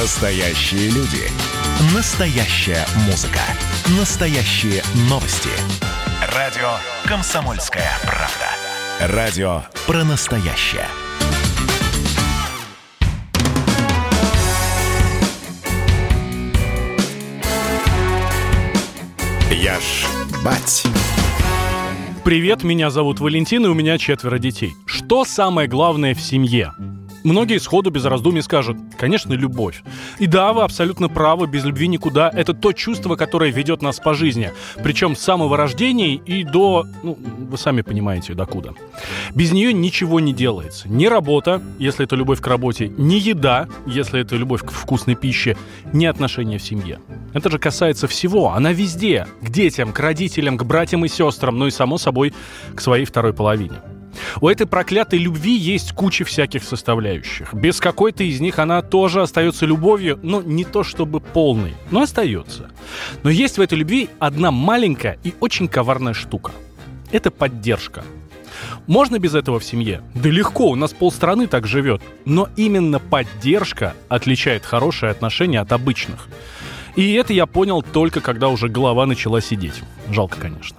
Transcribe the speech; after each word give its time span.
Настоящие 0.00 0.90
люди. 0.90 1.28
Настоящая 1.92 2.86
музыка. 3.06 3.40
Настоящие 3.98 4.80
новости. 5.10 5.48
Радио 6.36 6.68
«Комсомольская 7.04 7.90
правда». 8.02 9.16
Радио 9.16 9.62
про 9.88 10.04
настоящее. 10.04 10.86
Я 19.50 19.80
ж 19.80 20.06
бать. 20.44 20.84
Привет, 22.24 22.62
меня 22.62 22.90
зовут 22.90 23.18
Валентин, 23.18 23.64
и 23.64 23.68
у 23.68 23.74
меня 23.74 23.98
четверо 23.98 24.38
детей. 24.38 24.74
Что 24.86 25.24
самое 25.24 25.66
главное 25.66 26.14
в 26.14 26.20
семье? 26.20 26.72
Многие 27.28 27.58
сходу 27.58 27.90
без 27.90 28.06
раздумий 28.06 28.40
скажут, 28.40 28.78
конечно, 28.96 29.34
любовь. 29.34 29.82
И 30.18 30.26
да, 30.26 30.54
вы 30.54 30.62
абсолютно 30.62 31.10
правы, 31.10 31.46
без 31.46 31.62
любви 31.62 31.86
никуда. 31.86 32.30
Это 32.34 32.54
то 32.54 32.72
чувство, 32.72 33.16
которое 33.16 33.50
ведет 33.50 33.82
нас 33.82 34.00
по 34.00 34.14
жизни. 34.14 34.50
Причем 34.82 35.14
с 35.14 35.20
самого 35.20 35.58
рождения 35.58 36.14
и 36.14 36.42
до, 36.42 36.86
ну, 37.02 37.18
вы 37.50 37.58
сами 37.58 37.82
понимаете, 37.82 38.32
докуда. 38.32 38.72
Без 39.34 39.52
нее 39.52 39.74
ничего 39.74 40.20
не 40.20 40.32
делается. 40.32 40.88
Ни 40.88 41.04
работа, 41.04 41.60
если 41.78 42.06
это 42.06 42.16
любовь 42.16 42.40
к 42.40 42.46
работе, 42.46 42.90
ни 42.96 43.16
еда, 43.16 43.68
если 43.86 44.22
это 44.22 44.34
любовь 44.34 44.62
к 44.62 44.70
вкусной 44.70 45.14
пище, 45.14 45.54
ни 45.92 46.06
отношения 46.06 46.56
в 46.56 46.62
семье. 46.62 46.98
Это 47.34 47.50
же 47.50 47.58
касается 47.58 48.08
всего. 48.08 48.52
Она 48.52 48.72
везде. 48.72 49.26
К 49.42 49.50
детям, 49.50 49.92
к 49.92 50.00
родителям, 50.00 50.56
к 50.56 50.64
братьям 50.64 51.04
и 51.04 51.08
сестрам, 51.08 51.58
ну 51.58 51.66
и, 51.66 51.70
само 51.70 51.98
собой, 51.98 52.32
к 52.74 52.80
своей 52.80 53.04
второй 53.04 53.34
половине. 53.34 53.82
У 54.40 54.48
этой 54.48 54.66
проклятой 54.66 55.18
любви 55.18 55.56
есть 55.56 55.92
куча 55.92 56.24
всяких 56.24 56.64
составляющих. 56.64 57.54
Без 57.54 57.80
какой-то 57.80 58.24
из 58.24 58.40
них 58.40 58.58
она 58.58 58.82
тоже 58.82 59.22
остается 59.22 59.66
любовью, 59.66 60.18
но 60.22 60.42
не 60.42 60.64
то 60.64 60.82
чтобы 60.82 61.20
полной, 61.20 61.74
но 61.90 62.02
остается. 62.02 62.70
Но 63.22 63.30
есть 63.30 63.58
в 63.58 63.60
этой 63.60 63.78
любви 63.78 64.10
одна 64.18 64.50
маленькая 64.50 65.18
и 65.24 65.34
очень 65.40 65.68
коварная 65.68 66.14
штука. 66.14 66.52
Это 67.12 67.30
поддержка. 67.30 68.04
Можно 68.86 69.18
без 69.18 69.34
этого 69.34 69.60
в 69.60 69.64
семье? 69.64 70.02
Да 70.14 70.28
легко, 70.30 70.70
у 70.70 70.74
нас 70.74 70.92
полстраны 70.92 71.46
так 71.46 71.66
живет. 71.66 72.02
Но 72.24 72.48
именно 72.56 72.98
поддержка 72.98 73.94
отличает 74.08 74.64
хорошие 74.64 75.10
отношения 75.10 75.60
от 75.60 75.72
обычных. 75.72 76.28
И 76.96 77.12
это 77.12 77.32
я 77.32 77.46
понял 77.46 77.82
только 77.82 78.20
когда 78.20 78.48
уже 78.48 78.68
голова 78.68 79.06
начала 79.06 79.40
сидеть. 79.40 79.82
Жалко, 80.10 80.40
конечно. 80.40 80.76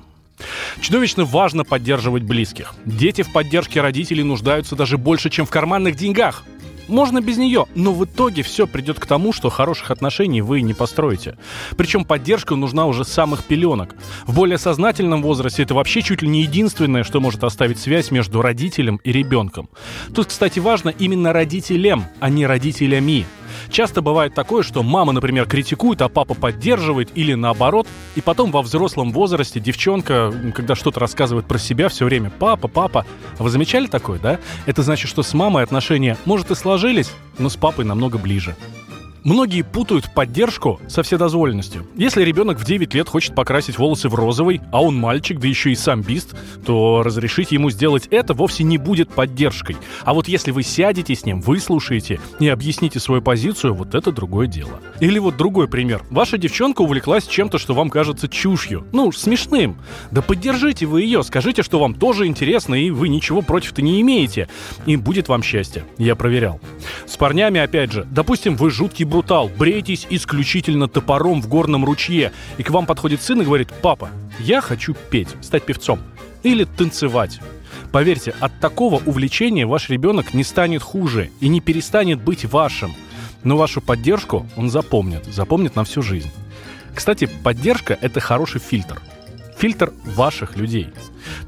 Чудовищно 0.82 1.26
важно 1.26 1.64
поддерживать 1.64 2.24
близких. 2.24 2.74
Дети 2.86 3.22
в 3.22 3.32
поддержке 3.32 3.82
родителей 3.82 4.24
нуждаются 4.24 4.76
даже 4.76 4.98
больше, 4.98 5.30
чем 5.30 5.46
в 5.46 5.50
карманных 5.50 5.96
деньгах. 5.96 6.44
Можно 6.90 7.22
без 7.22 7.38
нее, 7.38 7.68
но 7.76 7.94
в 7.94 8.04
итоге 8.04 8.42
все 8.42 8.66
придет 8.66 9.00
к 9.00 9.06
тому, 9.06 9.32
что 9.32 9.50
хороших 9.50 9.92
отношений 9.92 10.42
вы 10.42 10.62
не 10.62 10.74
построите. 10.74 11.38
Причем 11.78 12.04
поддержка 12.04 12.56
нужна 12.56 12.88
уже 12.88 13.06
с 13.06 13.10
самых 13.10 13.44
пеленок. 13.44 13.96
В 14.26 14.34
более 14.34 14.58
сознательном 14.58 15.22
возрасте 15.22 15.62
это 15.62 15.76
вообще 15.76 16.02
чуть 16.02 16.24
ли 16.24 16.28
не 16.28 16.42
единственное, 16.42 17.04
что 17.04 17.20
может 17.20 17.44
оставить 17.44 17.80
связь 17.80 18.10
между 18.10 18.42
родителем 18.42 19.00
и 19.04 19.12
ребенком. 19.12 19.70
Тут, 20.16 20.28
кстати, 20.28 20.58
важно 20.58 20.90
именно 20.90 21.32
родителям, 21.32 22.06
а 22.20 22.30
не 22.32 22.48
родителями. 22.48 23.28
Часто 23.70 24.02
бывает 24.02 24.34
такое, 24.34 24.64
что 24.64 24.84
мама, 24.84 25.12
например, 25.12 25.46
критикует, 25.46 26.02
а 26.02 26.10
папа 26.10 26.34
поддерживает 26.34 27.10
или 27.16 27.34
наоборот, 27.34 27.88
и 28.16 28.22
потом 28.22 28.52
во 28.52 28.62
взрослом 28.62 29.12
возрасте 29.12 29.60
девчонка, 29.60 30.34
когда 30.56 30.76
что-то 30.76 31.00
рассказывает 31.00 31.46
про 31.46 31.58
себя, 31.58 31.90
все 31.90 32.06
время 32.06 32.32
«папа, 32.40 32.68
папа». 32.68 33.06
Вы 33.38 33.50
замечали 33.50 33.88
такое, 33.88 34.20
да? 34.20 34.40
Это 34.66 34.84
значит, 34.84 35.10
что 35.10 35.24
с 35.24 35.34
мамой 35.34 35.64
отношения, 35.64 36.18
может, 36.26 36.52
и 36.52 36.56
сложились, 36.56 37.12
но 37.38 37.50
с 37.50 37.56
папой 37.56 37.86
намного 37.86 38.18
ближе. 38.18 38.56
Многие 39.24 39.64
путают 39.64 40.14
поддержку 40.14 40.80
со 40.88 41.04
вседозволенностью. 41.04 41.86
Если 41.96 42.24
ребенок 42.24 42.58
в 42.58 42.66
9 42.66 42.94
лет 42.94 43.10
хочет 43.10 43.36
покрасить 43.36 43.78
волосы 43.78 44.08
в 44.08 44.16
розовый, 44.16 44.62
а 44.72 44.82
он 44.82 44.96
мальчик, 44.96 45.40
да 45.40 45.48
еще 45.48 45.72
и 45.72 45.76
сам 45.76 46.02
бист, 46.02 46.36
то 46.66 47.04
разрешить 47.04 47.52
ему 47.52 47.70
сделать 47.70 48.08
это 48.12 48.34
вовсе 48.34 48.64
не 48.64 48.78
будет 48.78 49.10
поддержкой. 49.10 49.76
А 50.04 50.14
вот 50.14 50.28
если 50.28 50.52
вы 50.52 50.64
сядете 50.64 51.16
с 51.16 51.26
ним, 51.26 51.42
выслушаете 51.42 52.20
и 52.40 52.48
объясните 52.48 53.00
свою 53.00 53.22
позицию, 53.22 53.74
вот 53.74 53.94
это 53.94 54.12
другое 54.12 54.48
дело. 54.48 54.80
Или 55.02 55.20
вот 55.20 55.36
другой 55.36 55.68
пример. 55.68 56.02
Ваша 56.10 56.38
девчонка 56.38 56.82
увлеклась 56.82 57.28
чем-то, 57.28 57.58
что 57.58 57.74
вам 57.74 57.90
кажется 57.90 58.30
чушью. 58.30 58.86
Ну, 58.94 59.12
смешным. 59.12 59.78
Да 60.12 60.22
поддержите 60.22 60.86
вы 60.86 61.02
ее, 61.02 61.24
скажите, 61.24 61.62
что 61.64 61.80
вам 61.80 61.94
тоже 61.94 62.26
интересно, 62.26 62.76
и 62.76 62.90
вы 62.90 63.10
ничего 63.10 63.42
против-то 63.42 63.82
не 63.82 64.00
имеете. 64.02 64.48
И 64.86 64.96
будет 64.96 65.28
вам 65.28 65.44
счастье. 65.44 65.84
Я 65.98 66.16
проверял. 66.16 66.62
С 67.06 67.18
парнями, 67.18 67.60
опять 67.60 67.92
же, 67.92 68.08
допустим, 68.10 68.56
вы 68.56 68.70
жуткий 68.70 69.09
брутал, 69.10 69.50
брейтесь 69.50 70.08
исключительно 70.10 70.88
топором 70.88 71.42
в 71.42 71.48
горном 71.48 71.84
ручье, 71.84 72.32
и 72.58 72.64
к 72.64 72.70
вам 72.70 72.86
подходит 72.86 73.22
сын 73.22 73.42
и 73.42 73.46
говорит, 73.46 73.70
папа, 73.82 74.10
я 74.40 74.62
хочу 74.62 74.96
петь, 75.10 75.30
стать 75.42 75.64
певцом 75.64 76.00
или 76.44 76.64
танцевать. 76.64 77.40
Поверьте, 77.92 78.34
от 78.40 78.58
такого 78.60 79.02
увлечения 79.06 79.66
ваш 79.66 79.90
ребенок 79.90 80.34
не 80.34 80.44
станет 80.44 80.84
хуже 80.84 81.32
и 81.40 81.48
не 81.48 81.60
перестанет 81.60 82.22
быть 82.22 82.46
вашим. 82.46 82.94
Но 83.44 83.58
вашу 83.58 83.82
поддержку 83.82 84.46
он 84.56 84.70
запомнит, 84.70 85.26
запомнит 85.26 85.76
на 85.76 85.84
всю 85.84 86.02
жизнь. 86.02 86.30
Кстати, 86.94 87.30
поддержка— 87.44 87.98
это 88.02 88.20
хороший 88.20 88.62
фильтр— 88.62 89.02
фильтр 89.60 89.92
ваших 90.06 90.56
людей. 90.56 90.88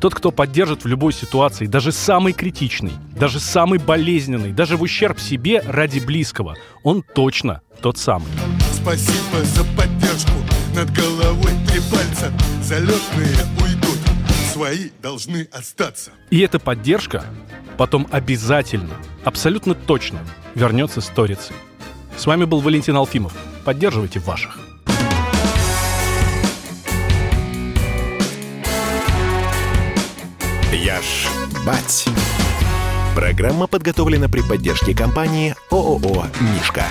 Тот, 0.02 0.16
кто 0.16 0.32
поддержит 0.32 0.84
в 0.84 0.88
любой 0.88 1.14
ситуации, 1.14 1.68
даже 1.68 1.92
самый 1.92 2.34
критичный, 2.34 2.94
даже 3.16 3.40
самый 3.40 3.78
болезненный, 3.78 4.52
даже 4.52 4.76
в 4.76 4.82
ущерб 4.82 5.20
себе 5.20 5.62
ради 5.62 6.00
близкого, 6.00 6.58
он 6.84 7.04
точно 7.04 7.62
тот 7.84 8.00
самый. 8.00 8.28
Спасибо 8.74 9.44
за 9.44 9.64
поддержку. 9.78 10.32
Над 10.76 10.92
головой 10.92 11.52
три 11.68 11.80
пальца. 11.92 12.34
Залетные 12.64 13.36
уйдут. 13.62 14.00
Свои 14.52 14.90
должны 15.04 15.48
остаться. 15.52 16.10
И 16.32 16.40
эта 16.40 16.58
поддержка 16.58 17.24
потом 17.78 18.08
обязательно, 18.10 18.96
абсолютно 19.24 19.76
точно 19.76 20.22
вернется 20.56 21.02
сторицей. 21.02 21.56
С 22.18 22.26
вами 22.26 22.46
был 22.46 22.62
Валентин 22.62 22.96
Алфимов. 22.96 23.34
Поддерживайте 23.66 24.20
ваших. 24.20 24.58
Я 30.72 31.02
ж 31.02 31.28
бать. 31.66 32.08
Программа 33.14 33.68
подготовлена 33.68 34.30
при 34.30 34.42
поддержке 34.42 34.96
компании 34.96 35.54
ООО 35.70 36.28
«Мишка». 36.40 36.86